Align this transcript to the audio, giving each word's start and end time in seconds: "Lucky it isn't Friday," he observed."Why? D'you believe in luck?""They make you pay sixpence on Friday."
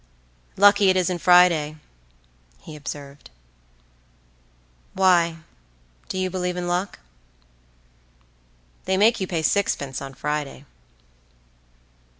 "Lucky 0.57 0.89
it 0.89 0.97
isn't 0.97 1.19
Friday," 1.19 1.77
he 2.57 2.75
observed."Why? 2.75 5.37
D'you 6.09 6.27
believe 6.31 6.57
in 6.57 6.67
luck?""They 8.79 8.97
make 8.97 9.19
you 9.21 9.27
pay 9.27 9.43
sixpence 9.43 10.01
on 10.01 10.15
Friday." 10.15 10.65